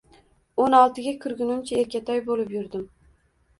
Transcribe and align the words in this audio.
O`n 0.63 0.75
oltiga 0.77 1.13
kirgunimgacha 1.27 1.79
erkatoy 1.83 2.25
bo`lib 2.33 2.59
yurdim 2.59 2.91